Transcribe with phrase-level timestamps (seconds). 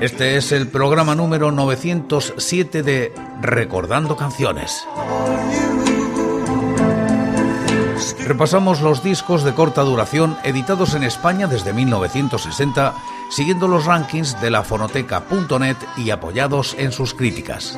[0.00, 4.86] Este es el programa número 907 de Recordando Canciones.
[8.24, 12.94] Repasamos los discos de corta duración editados en España desde 1960,
[13.28, 17.76] siguiendo los rankings de la fonoteca.net y apoyados en sus críticas.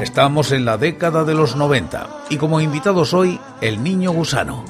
[0.00, 4.64] Estamos en la década de los 90 y como invitados hoy, el niño gusano.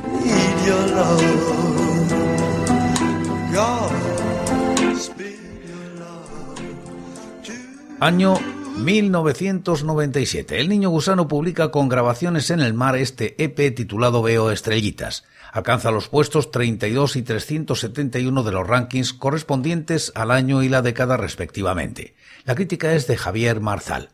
[7.99, 8.35] Año
[8.79, 10.61] 1997.
[10.61, 15.25] El Niño Gusano publica con grabaciones en el mar este EP titulado Veo Estrellitas.
[15.51, 21.17] Alcanza los puestos 32 y 371 de los rankings correspondientes al año y la década
[21.17, 22.15] respectivamente.
[22.45, 24.11] La crítica es de Javier Marzal.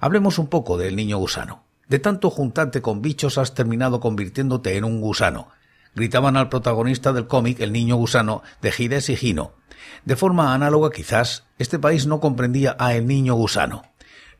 [0.00, 1.64] Hablemos un poco del Niño Gusano.
[1.88, 5.48] De tanto juntarte con bichos has terminado convirtiéndote en un gusano
[5.98, 9.52] gritaban al protagonista del cómic El niño gusano de Gides y Gino.
[10.04, 13.82] De forma análoga quizás, este país no comprendía a El niño gusano.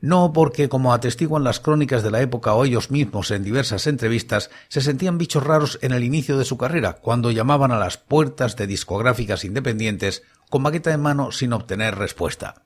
[0.01, 4.51] No porque, como atestiguan las crónicas de la época o ellos mismos en diversas entrevistas,
[4.69, 8.57] se sentían bichos raros en el inicio de su carrera, cuando llamaban a las puertas
[8.57, 12.63] de discográficas independientes con maqueta en mano sin obtener respuesta.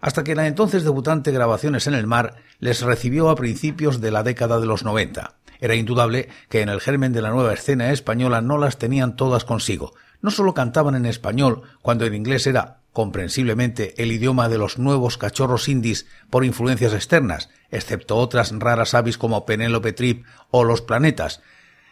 [0.00, 4.24] Hasta que la entonces debutante Grabaciones en el Mar les recibió a principios de la
[4.24, 5.34] década de los noventa.
[5.60, 9.44] Era indudable que en el germen de la nueva escena española no las tenían todas
[9.44, 9.94] consigo.
[10.26, 15.18] No solo cantaban en español, cuando en inglés era comprensiblemente el idioma de los nuevos
[15.18, 21.42] cachorros indies por influencias externas, excepto otras raras avis como Penélope Trip o Los Planetas,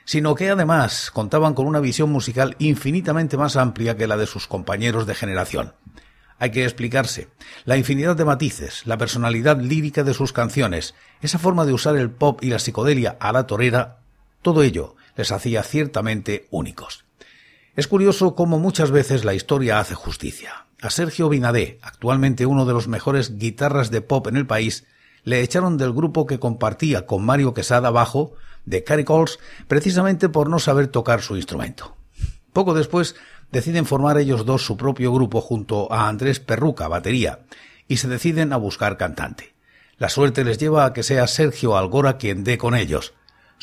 [0.05, 4.49] sino que además contaban con una visión musical infinitamente más amplia que la de sus
[4.49, 5.75] compañeros de generación
[6.41, 7.29] hay que explicarse.
[7.65, 12.11] La infinidad de matices, la personalidad lírica de sus canciones, esa forma de usar el
[12.11, 14.01] pop y la psicodelia a la torera,
[14.43, 17.05] todo ello les hacía ciertamente únicos.
[17.77, 20.67] Es curioso cómo muchas veces la historia hace justicia.
[20.81, 24.87] A Sergio Binadé, actualmente uno de los mejores guitarras de pop en el país,
[25.25, 28.35] le echaron del grupo que compartía con Mario Quesada bajo,
[28.65, 31.97] de Caricols, precisamente por no saber tocar su instrumento.
[32.53, 33.17] Poco después
[33.51, 37.41] deciden formar ellos dos su propio grupo junto a Andrés Perruca, batería,
[37.89, 39.55] y se deciden a buscar cantante.
[39.99, 43.15] La suerte les lleva a que sea Sergio Algora quien dé con ellos.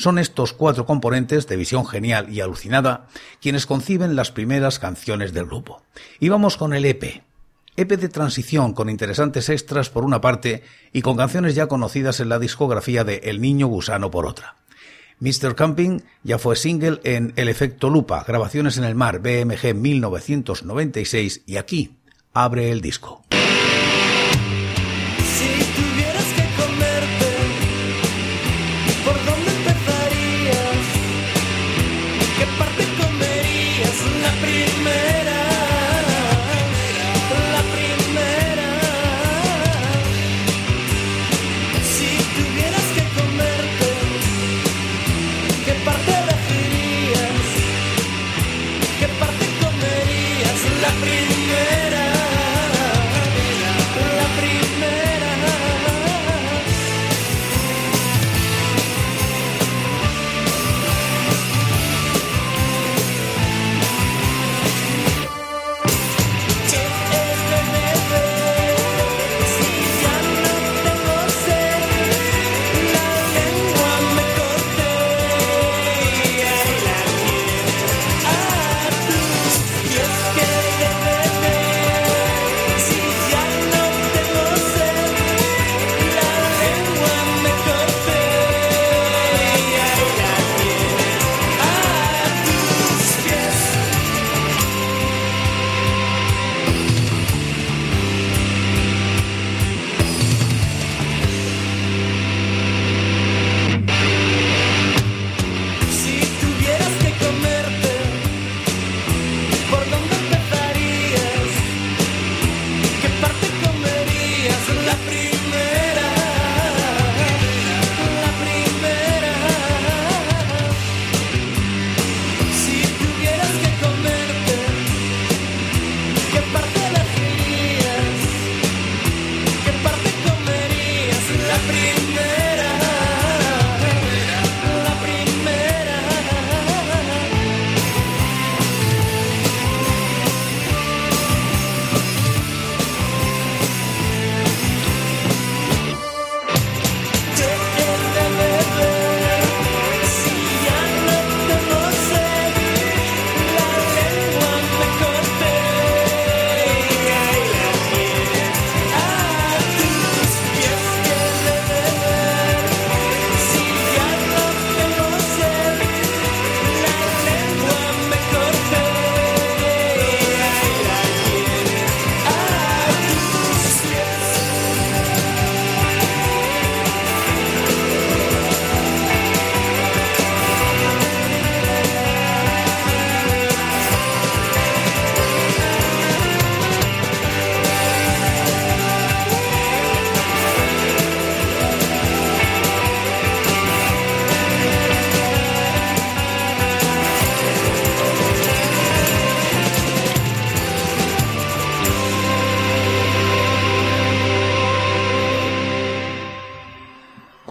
[0.02, 3.06] Son estos cuatro componentes de visión genial y alucinada
[3.40, 5.84] quienes conciben las primeras canciones del grupo.
[6.20, 7.22] Y vamos con el EP.
[7.78, 12.30] EP de transición con interesantes extras por una parte y con canciones ya conocidas en
[12.30, 14.56] la discografía de El Niño Gusano por otra.
[15.20, 15.54] Mr.
[15.54, 21.58] Camping ya fue single en El Efecto Lupa, grabaciones en el mar BMG 1996 y
[21.58, 21.92] aquí
[22.34, 23.22] abre el disco.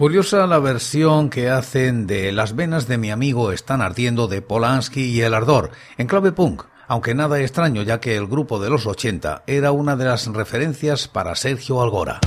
[0.01, 5.03] Curiosa la versión que hacen de Las venas de mi amigo están ardiendo de Polanski
[5.03, 8.87] y El Ardor, en clave punk, aunque nada extraño ya que el grupo de los
[8.87, 12.19] 80 era una de las referencias para Sergio Algora.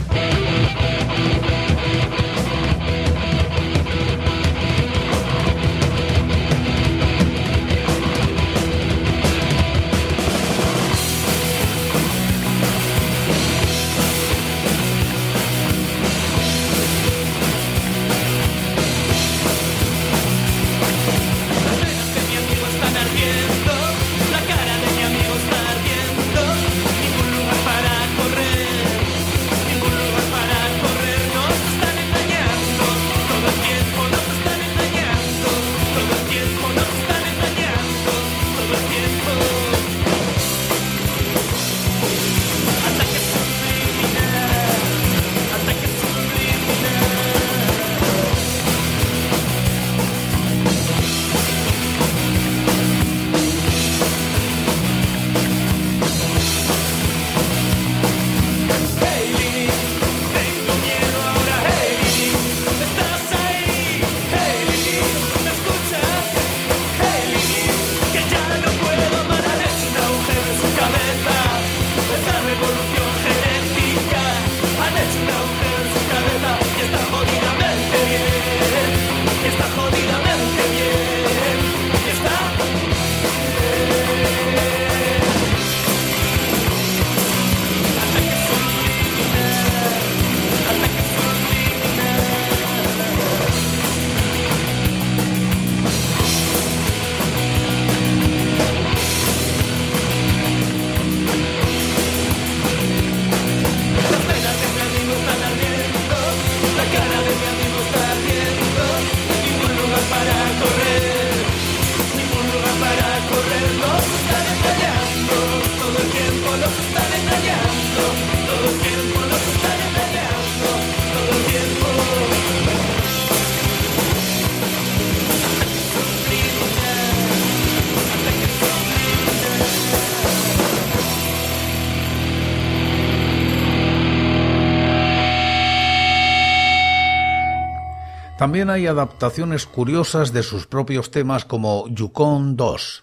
[138.55, 143.03] También hay adaptaciones curiosas de sus propios temas como Yukon 2.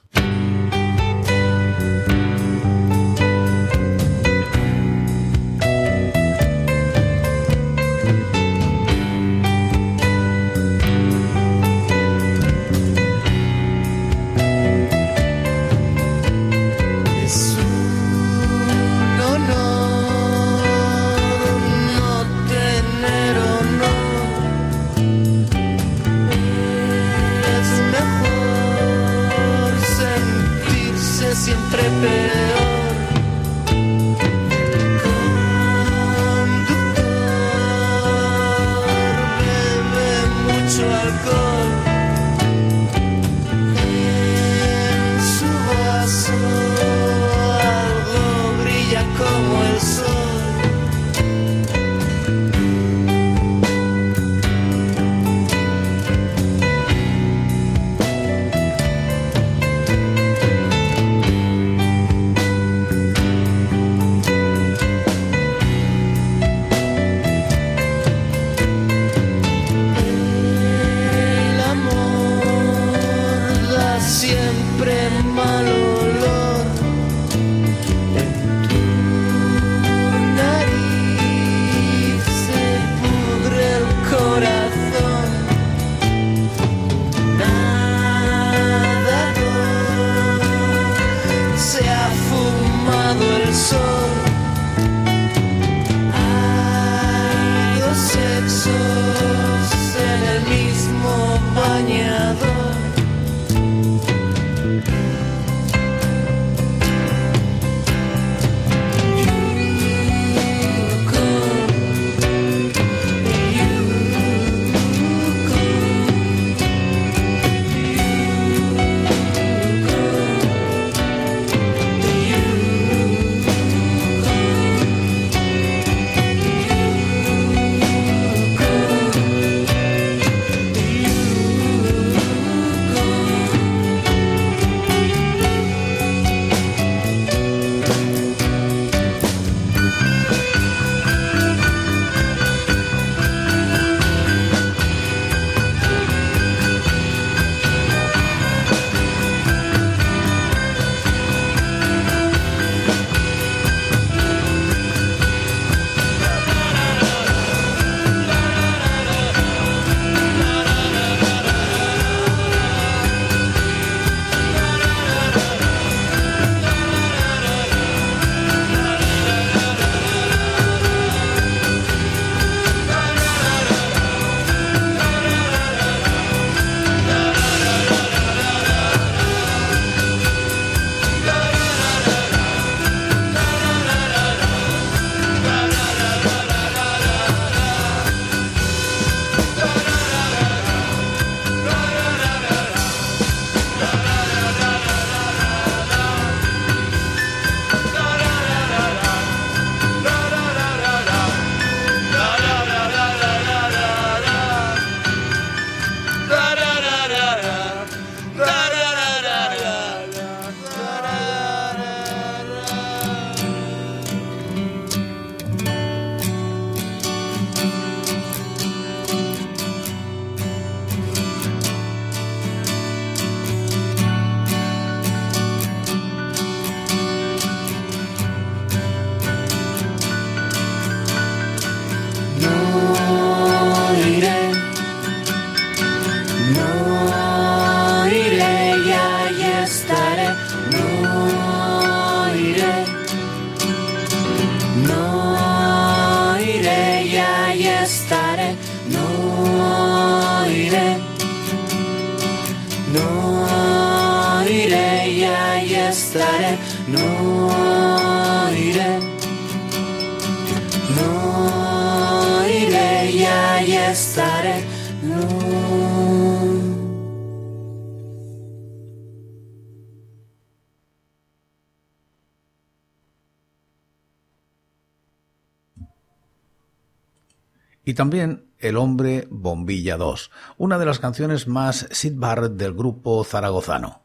[278.02, 284.02] También El hombre bombilla 2, una de las canciones más Sid del grupo zaragozano.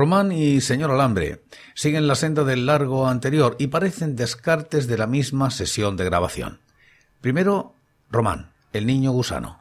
[0.00, 1.42] Román y señor Alambre
[1.74, 6.62] siguen la senda del largo anterior y parecen descartes de la misma sesión de grabación.
[7.20, 7.74] Primero,
[8.10, 9.59] Román, el niño gusano.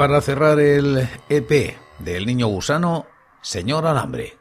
[0.00, 3.04] para cerrar el EP del niño gusano,
[3.42, 4.40] Señor Alambre.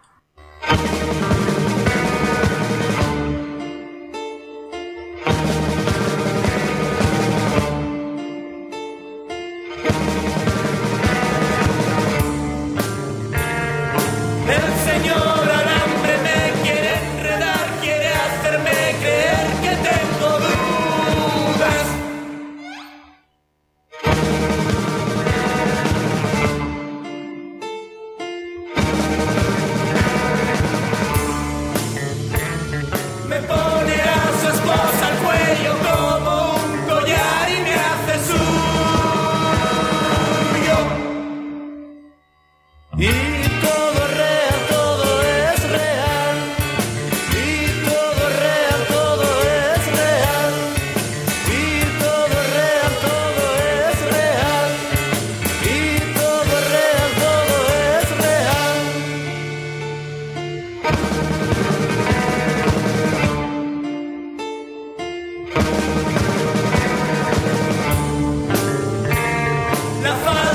[70.10, 70.48] nothing.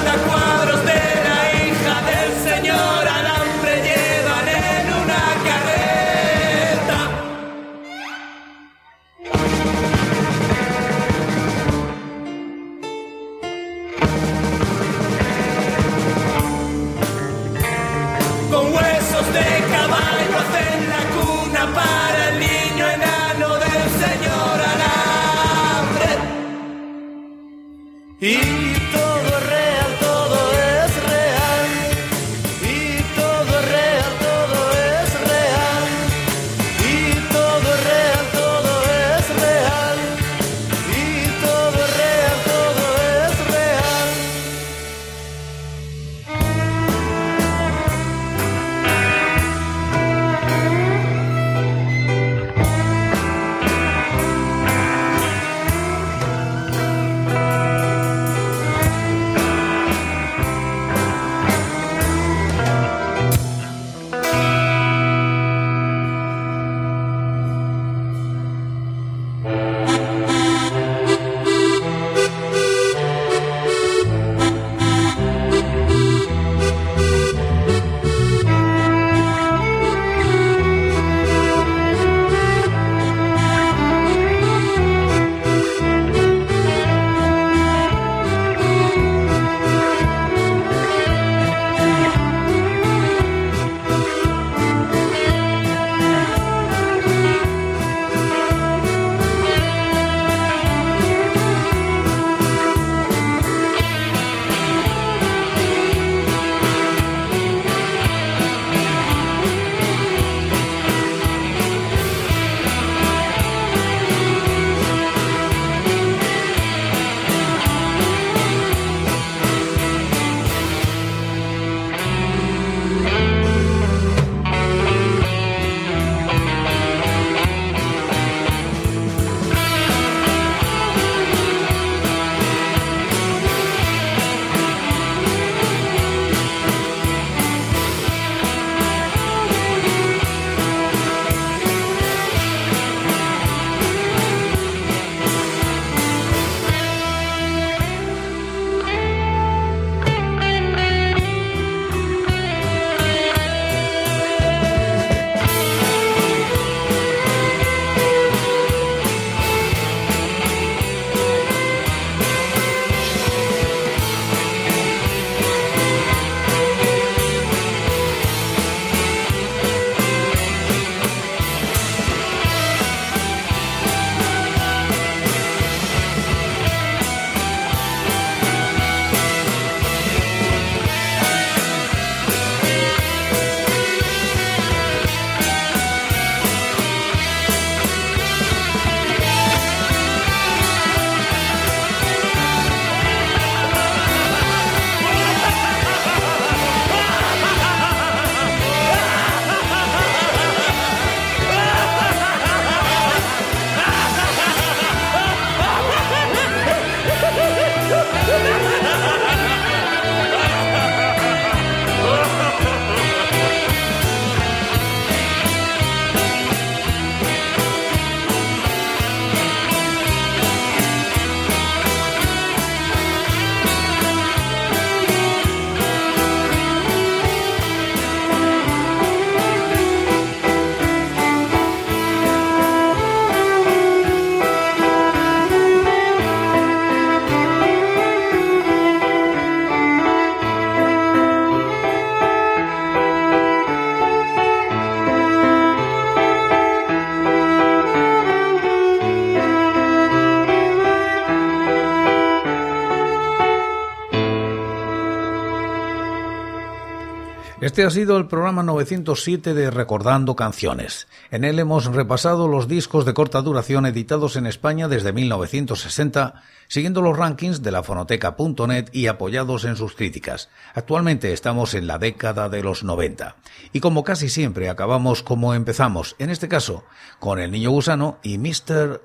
[257.74, 261.08] Este ha sido el programa 907 de Recordando Canciones.
[261.32, 267.02] En él hemos repasado los discos de corta duración editados en España desde 1960, siguiendo
[267.02, 270.50] los rankings de la fonoteca.net y apoyados en sus críticas.
[270.72, 273.34] Actualmente estamos en la década de los 90.
[273.72, 276.84] Y como casi siempre acabamos como empezamos, en este caso,
[277.18, 279.02] con El Niño Gusano y Mr.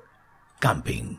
[0.60, 1.18] Camping.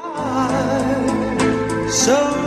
[1.91, 2.40] So